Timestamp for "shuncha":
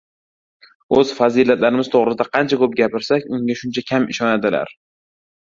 3.61-3.85